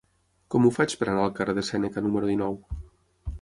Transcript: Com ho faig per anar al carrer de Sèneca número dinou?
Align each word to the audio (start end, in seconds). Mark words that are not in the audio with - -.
Com 0.53 0.63
ho 0.63 0.71
faig 0.77 0.95
per 1.01 1.07
anar 1.11 1.25
al 1.25 1.35
carrer 1.41 1.55
de 1.59 1.65
Sèneca 1.69 2.05
número 2.07 2.31
dinou? 2.33 2.59